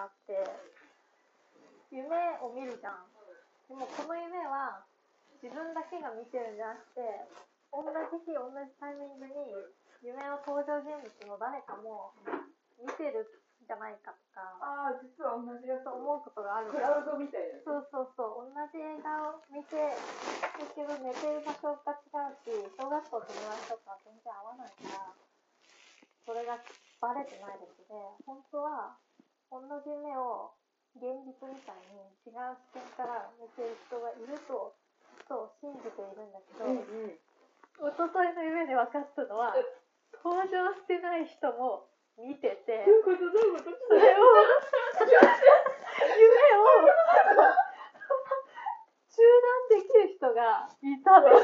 [0.00, 0.32] があって
[1.92, 2.08] 夢
[2.40, 3.04] を見るじゃん。
[3.68, 4.80] でもこの夢は
[5.44, 7.04] 自分だけが見てるんじゃなくて
[7.70, 7.92] 同じ
[8.24, 9.52] 日同じタイミングに
[10.02, 12.16] 夢の登場人物の誰かも
[12.80, 13.28] 見てる
[13.62, 15.86] んじゃないかとかああ、実は同じやつ。
[15.86, 17.62] 思うことがあるクラウドみたいな。
[17.62, 18.50] そうそうそう。
[18.50, 25.14] 同じ映画を見てるけど寝てる場所が違うし小学校の友達とか全然合わないから
[26.26, 26.58] それが
[27.00, 27.79] バレてないで本当は
[29.70, 30.50] 同じ夢を
[30.98, 34.74] 現実みたいに違う視点から見てる人がいると
[35.30, 37.14] そう信じているんだけど、うんうん。
[37.14, 39.54] 一昨日の夢で分かったのは
[40.26, 41.86] 登場してない人も
[42.18, 43.30] 見ててどういうこと？
[43.30, 43.78] どういうこと？
[43.86, 44.26] それを
[46.18, 46.66] 夢を
[49.06, 51.30] 中断できる人がいたの。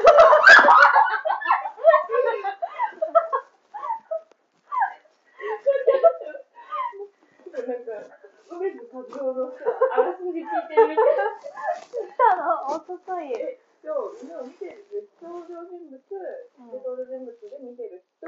[7.51, 11.29] なんか、梅津和夫のさ、あらすじ聞いてるみたいな。
[11.29, 13.31] いたの、おととい。
[13.37, 18.27] え、そう、夢を見てる登場人物、で登場人物で見てる人、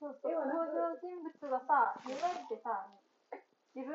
[0.00, 2.86] そうそう登場人物がさ、夢ってさ、
[3.74, 3.94] 自分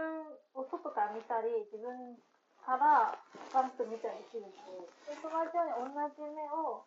[0.53, 2.16] を外から見たり、自分
[2.64, 3.17] から
[3.52, 4.64] 他の人見たりできるし、
[5.09, 6.86] でその同じように同じ夢を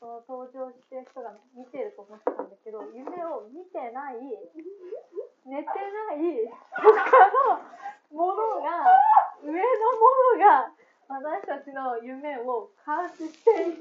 [0.00, 4.18] その登場してる人が見てると思ってたんだけど、夢を見てない、
[5.44, 6.88] 寝てない、他
[7.52, 7.60] の
[8.12, 8.96] ものが、
[9.42, 10.70] 上のものが、
[11.08, 13.80] 私たちの夢を監視していて、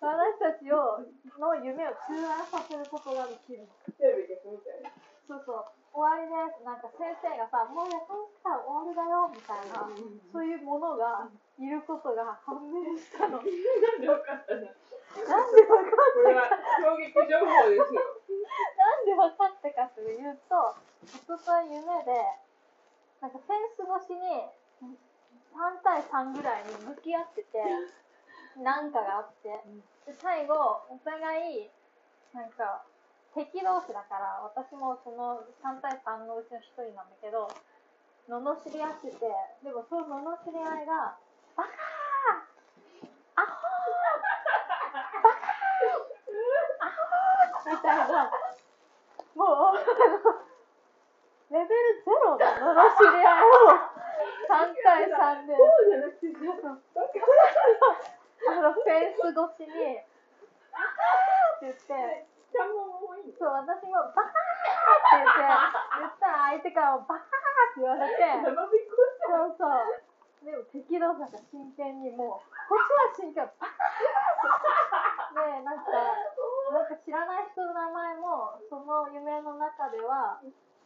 [0.00, 1.02] 私たちを
[1.38, 3.66] の夢を中断させることができるの。
[3.98, 4.90] テレビ消すみたいな。
[5.28, 5.64] そうそう、
[5.94, 6.64] 終わりです。
[6.64, 9.86] なんか先生がさ、もうね、そしたら終わりだよ、みたいな、
[10.32, 11.28] そういうものが
[11.58, 13.38] いることが判明したの。
[13.38, 16.46] なんでなんでわかったのわかこれは
[16.78, 18.02] 衝撃情報ですよ。
[18.78, 20.74] なんで分かったかというと、
[21.04, 22.24] 一昨日夢で、
[23.20, 24.48] なんかフェンス越しに
[25.52, 27.60] 3対3ぐらいに向き合ってて、
[28.56, 29.60] なんかがあって、
[30.08, 30.56] で最後、
[30.88, 31.70] お互い、
[32.32, 32.82] なんか、
[33.34, 37.46] 敵同士だから、私もその3対3のうちの1人なんだけど、
[38.26, 39.20] 罵り合ってて、
[39.62, 41.20] でもその罵り合いが、
[41.54, 41.76] バカー
[43.36, 45.68] アホーバカー
[46.80, 48.32] アホーみたいな、
[49.36, 50.49] もう、
[51.50, 51.74] レベル
[52.06, 52.46] ゼロの罵
[53.10, 53.74] り合いを
[54.46, 56.32] 3対3で、そうじゃなくて、あ
[58.60, 59.98] のフェンス越しに、
[60.70, 62.26] バカーって言って、
[63.38, 64.32] そう、私もバカーっ
[65.10, 65.30] て言って、
[65.98, 67.28] 言ったら相手からもバカーっ
[67.74, 68.22] て言われて、
[69.26, 69.70] そうそう。
[70.46, 73.72] でも敵同士だから真剣にもう、こっちは真剣、バカーっ
[75.34, 75.34] て。
[75.34, 75.92] で、なんか、
[76.72, 80.40] なんか知らない人の名前も、その夢の中では、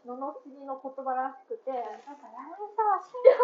[0.04, 3.40] 罵りの言葉らしくて、なんか、柳沢慎吾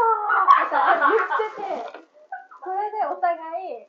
[0.60, 2.10] とか言ってて、
[2.62, 3.32] それでお互
[3.80, 3.88] い、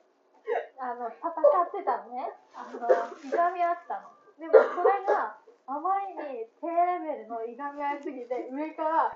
[0.79, 2.31] あの、戦ってたのね。
[2.55, 2.87] あの、
[3.19, 4.09] いがみ合ったの。
[4.39, 5.37] でもそれが
[5.67, 9.13] あまりに低レベルのいがみ合いすぎて、上から、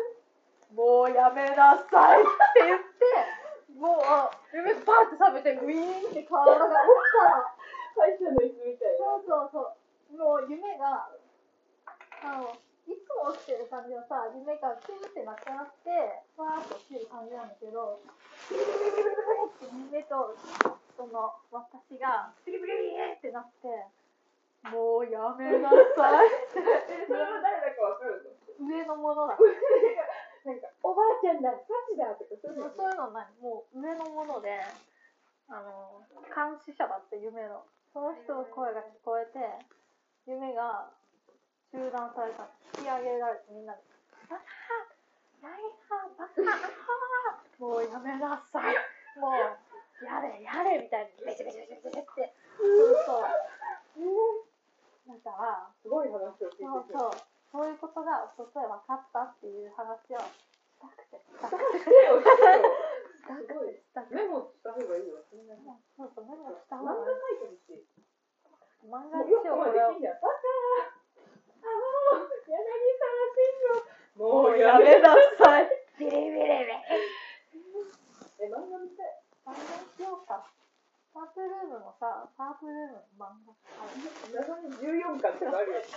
[0.76, 3.46] もうやめなさいって言って、
[3.80, 7.56] もう、夢バーって覚めて、ウィーンって体が落ちたの。
[7.96, 9.00] 歯医者の椅子みたいな。
[9.00, 10.18] そうそうそう。
[10.18, 11.10] もう夢が、
[12.24, 15.90] あの、いつも起きてる感じのさ、夢がピュンってなくなって、
[16.38, 18.00] ふわーっと起きてる感じなんだけど、
[18.50, 20.38] ビリビリビリビリって夢と、
[20.98, 23.68] その、私が、ビリビリってなって、
[24.70, 26.62] もうやめなさいって。
[26.62, 28.66] え、それは誰だかわかるの？
[28.66, 29.38] 上のものだ。
[30.46, 31.58] なんか、おばあちゃんだ、サ
[31.90, 32.70] チだとかそういうの？
[32.70, 33.28] そういうのない。
[33.42, 34.62] もう上のもので、
[35.50, 36.02] あの、
[36.34, 37.66] 監視者だって夢の。
[37.94, 39.40] その人の声が聞こえて、
[40.26, 40.92] 夢が
[41.76, 42.48] 中断された。
[42.80, 43.84] 引き上げられてみんなで、
[44.32, 44.48] バカ
[45.44, 45.60] 何が
[46.16, 46.56] バカア
[47.60, 48.72] ホもうやめなさい。
[49.20, 49.60] もう、
[50.00, 52.32] やれやれみたいに、ベチベチベチベチって。
[52.56, 53.28] そうそう。
[55.12, 57.20] だから、すごい話を聞いてそうそう。
[57.52, 60.24] そういうことが一昨日分かったっていう話をし
[60.80, 61.66] たくて、したくて。
[61.84, 61.92] し
[63.92, 64.16] たくて。
[64.16, 65.20] メモした方がいいわ。
[65.96, 67.00] そうそう、メモした方がいい。
[68.86, 69.94] 漫画にしよう、これを
[74.16, 75.68] ももうやめなさい。
[76.00, 76.72] ビリビリビリ。
[78.40, 79.12] え、漫画見たい。
[79.44, 80.48] 漫画にしようか。
[81.16, 83.56] パープルームのさ、パープルームの漫画。
[84.36, 85.82] 謎に14巻とかあるよ。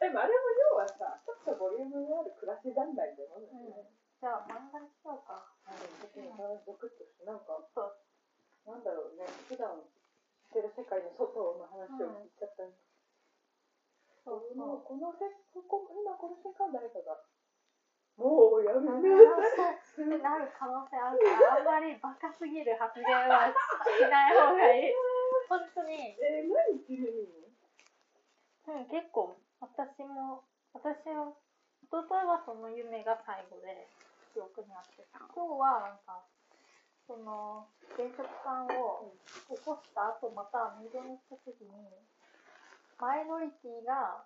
[0.00, 3.48] でもあれも要はさ、ちょっとボリュームのある暮らし団体ってもね。
[4.20, 5.48] じゃあ漫画にしようか。
[5.64, 7.60] なんか時に体ゾクッとして、なんか。
[8.66, 12.74] なんだろうね、普段してる世界の外の話を聞いちゃったね。
[14.26, 17.18] そうもうこのせここ今この瞬間誰かが
[18.16, 19.10] もうやめあて
[19.92, 24.94] そうってなる可能性あるから、あんまりバカすぎる発言はしない方がいい。
[25.50, 26.16] 本当に。
[26.16, 26.80] えー、何？
[26.88, 27.52] 夢見る
[28.66, 30.42] うん、結構、私も、
[30.72, 31.30] 私は、
[31.84, 33.86] 一昨日はその夢が最後で、
[34.32, 36.24] 記憶にあって、今日はなんか、
[37.06, 39.12] その、現職さんを
[39.46, 41.70] 起こした後、また二度にした時に、
[42.98, 44.24] マイノリティが、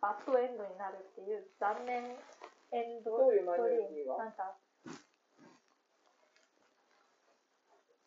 [0.00, 2.16] バッドエンドになるっていう残念
[2.72, 4.56] エンドどういうマイノリティがなんか、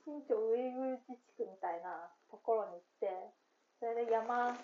[0.03, 3.11] 新疆ウイグル自治区みたいなところに行って、
[3.79, 4.55] それで山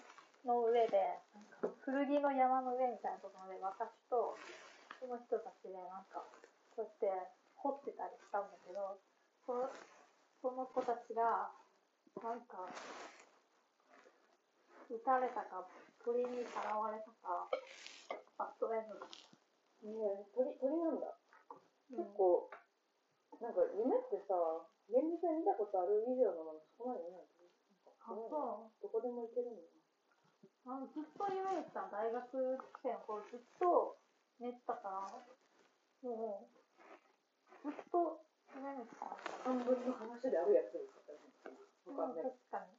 [0.45, 4.39] の上で、なんか古着の山の上みたいなところで、私と
[4.99, 6.23] その人たちで、なんか、
[6.75, 7.07] こうやって
[7.55, 8.99] 掘ってたりしたんだけど、
[9.45, 9.69] その
[10.41, 11.51] その子たちが、
[12.23, 12.63] なんか、
[14.89, 15.69] 撃たれたか、
[16.03, 17.45] 鳥にさらわれたか、
[18.37, 19.29] バッドエンドだった。
[19.85, 21.13] ねえ鳥鳥なんだ。
[21.93, 21.97] うん。
[21.97, 22.49] 結構
[23.39, 24.33] なんか夢ってさ
[24.89, 27.29] 現実で見たことある以上のもの少ないよね。
[28.01, 28.81] あ、そう。
[28.81, 29.69] どこでも行けるんだよ。
[30.65, 33.97] あのずっと夢見てたの大学生の頃ずっと
[34.41, 35.05] 寝てたから
[36.01, 36.49] も
[37.63, 38.25] うずっと
[38.57, 39.05] 夢見てた
[39.45, 40.97] 半分の話であるやつです
[41.85, 42.33] かわかんない。
[42.49, 42.78] 確かに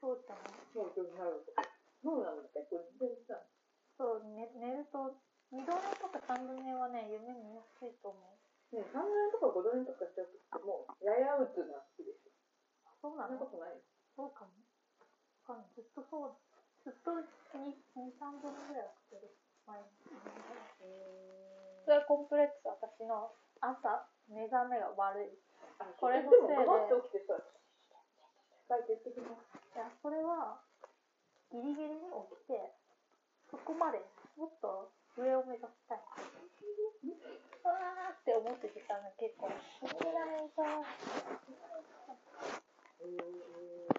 [0.00, 1.42] そうじゃないそうそうなる
[2.02, 3.42] そうなんだ結構全然さ
[3.98, 5.18] そう、ね、寝ると
[5.50, 8.76] 二度寝とか三度寝はね夢見やすいと思う。
[8.76, 12.30] ね3度寝とか5度寝とかしちゃうともうややうつな好きでしょ
[12.86, 13.34] あそうなの？
[13.40, 13.82] そんなことないよ
[14.14, 14.52] そうかも。
[15.48, 15.74] わかんない。
[15.74, 16.36] ずっとそう
[16.84, 17.16] ずっと
[17.56, 19.34] 二二三度寝ぐらいはしてる。
[19.66, 20.04] 毎日
[21.84, 25.32] それはコンプレックス私の朝目覚めが悪い。
[25.98, 26.54] これのせいで。
[27.02, 27.40] 起きてさ
[28.68, 30.60] 書いてきますいや、それは、
[31.50, 32.76] ギリギリに起きて、
[33.50, 34.04] そこまで、
[34.36, 35.98] もっと上を目指したい。
[37.08, 37.08] う
[37.64, 39.48] わーって思ってきたの、結構。
[39.48, 40.62] いぞ。
[43.00, 43.96] えー、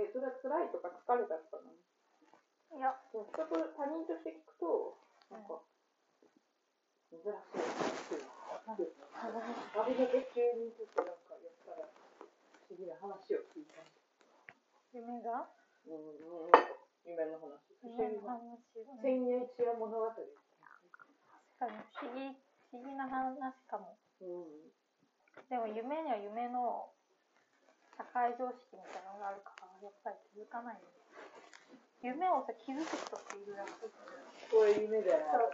[0.00, 1.76] えそれは辛いとか疲れたとかなの？
[2.78, 4.96] いや、でも人と他人として聞くと
[5.30, 5.60] なんか
[7.10, 7.60] 珍しい
[8.70, 11.19] 旅の月中にちょっとなんか
[12.80, 13.76] 不思議な話を聞いた
[14.96, 15.44] 夢が？
[15.84, 16.56] うんうん
[17.04, 18.40] 夢の話夢の話。
[18.72, 22.32] うん千円一夜物語確かに不思議、
[22.72, 23.36] 不思議な話
[23.68, 24.00] かも。
[24.24, 24.72] うん
[25.52, 26.88] でも夢には夢の
[28.00, 31.04] 社会常識みたいなのがあるから、やっぱり気づかないよね。
[32.00, 33.92] 夢をさ、気づく人っているらしい。
[34.48, 35.52] これ夢だよ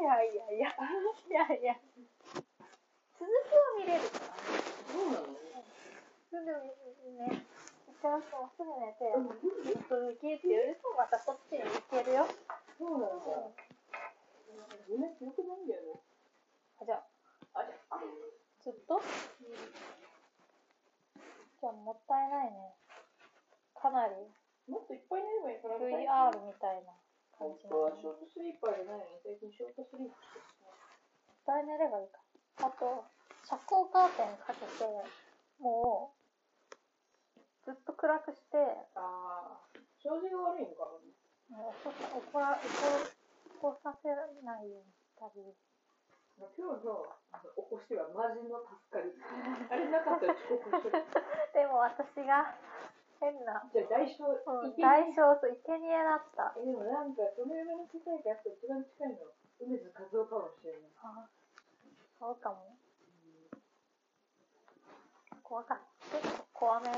[0.00, 1.76] やいやいや、いやいや。
[3.20, 4.56] 続きは見れるからね。
[4.88, 5.36] そうなの
[6.26, 6.52] すぐ
[7.96, 9.08] ね、一回してもすぐ寝て、
[9.88, 12.28] 続きって言うとまたそっちに行けるよ。
[12.78, 13.24] そうなんだ
[14.88, 15.98] 夢強くないんだよね。
[16.80, 17.02] あじゃ
[17.54, 17.98] あ、あじゃあ。
[18.60, 19.00] ずっと？
[19.00, 22.74] じゃあもったいないね。
[23.74, 24.14] かなり。
[24.68, 26.92] もっといっぱい寝ればいいから VR みたいな
[27.38, 27.76] 感本じなの。
[27.80, 30.40] もっ当はショートスリーパーじゃないのに最近ショートスリーパーして
[31.46, 32.20] たい寝ればいいか。
[32.66, 33.04] あと、
[33.44, 34.84] 遮光カーテンかけて、
[35.62, 36.15] もう、
[37.66, 38.56] ずっと暗くして、
[38.94, 39.66] ああ
[39.98, 40.86] 障子が悪いのか
[41.50, 42.70] 怒ら怒
[43.58, 44.06] 怒させ
[44.46, 45.42] ないようにしたり。
[46.38, 49.08] 今日のあの起こしてはマジの助かり
[49.72, 51.00] あれなかったら遅刻してる
[51.56, 52.52] でも私が
[53.18, 56.52] 変な、じゃあ代償うんいけ大小と生贄だった。
[56.60, 61.28] えでもなんかその夢の世界がやっぱ一番近いの梅津和夫かもしれないあ
[62.20, 62.76] そうかも。
[65.42, 65.78] 怖かっ
[66.10, 66.18] た。
[66.18, 66.90] 結構怖め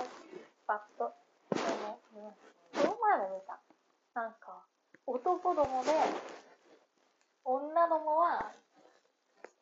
[0.67, 1.15] バット。
[1.55, 3.59] でも、うんこの前も見た。
[4.15, 4.67] なんか、
[5.07, 5.91] 男どもで、
[7.45, 8.53] 女どもは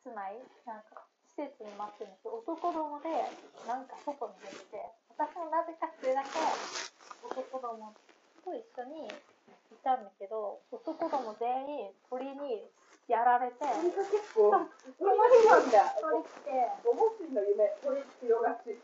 [0.03, 0.35] 室内、
[0.65, 3.09] なんか、施設に待ってるんですけど、男どもで、
[3.67, 6.29] なんか外に出てて、私もなぜかそれだけ
[7.25, 7.95] 男ども
[8.47, 9.11] と一緒にい
[9.83, 12.63] たんだけど、男ども全員鳥に
[13.11, 14.55] やられて、それが結構
[14.95, 18.79] それがなんだ鳥来て、ごもしの夢鳥強がち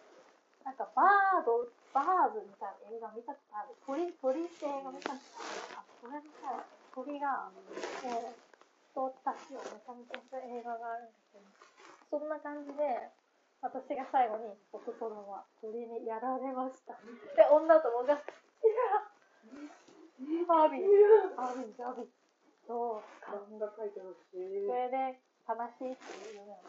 [0.63, 3.75] なんかバード、バーズみたいな映画見たことある。
[3.84, 5.84] 鳥、鳥って映画見たことある。
[5.84, 6.63] あ、それみたいな
[6.96, 11.43] 鳥が、もう、人たちをめちゃめちゃする映画があるんだけど、
[12.08, 13.12] そんな感じで、
[13.60, 16.96] 私が最後に、男どもは鳥にやられました。
[17.36, 19.02] で、女どもが、いや、
[20.47, 20.83] バービー、
[21.35, 22.05] バービー、バービー。
[22.63, 26.47] そう、漫画描いてほしいそれで悲しいっていう。
[26.47, 26.63] 夢を。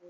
[0.00, 0.08] う。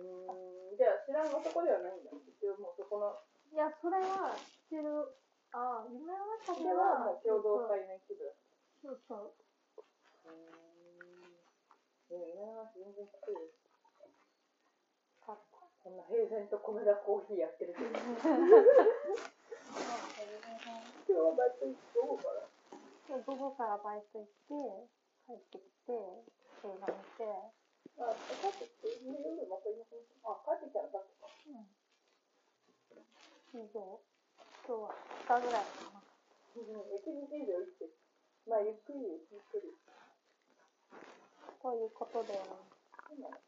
[0.70, 2.78] ーんじゃあ知らん男ではないんだ一応もう。
[2.78, 3.18] そこの
[3.50, 4.30] いや、それは
[4.70, 5.10] 知ってる。
[5.50, 7.26] ああ、夢の中それでははもう。
[7.26, 8.30] 共同体の一部
[8.78, 9.02] そう。
[9.08, 9.34] そう。
[12.08, 13.40] でも今の話全然聞くよ。
[15.26, 15.66] 買った。
[15.82, 17.90] こんな平然と米田コーヒーやってるけど。
[17.90, 17.98] 今
[21.08, 21.64] 日はって
[21.96, 22.44] 午後から。
[23.08, 24.84] で午後からバイト行って、
[25.24, 27.24] 帰ってきて、映画見て、
[27.96, 29.16] あ、帰ってきて、夜
[29.48, 30.52] またいなくなった。
[30.52, 31.24] あ、帰ってきたらさっきか。
[33.56, 33.80] 以上。
[34.68, 34.92] 今日は
[35.24, 36.04] 2日ぐらいかな。
[36.52, 37.96] うん、一日以上生きてる。
[38.44, 39.00] まあ、ゆっくり、
[39.32, 39.72] ゆっくり。
[41.64, 42.44] ということで、そ
[43.16, 43.47] うなの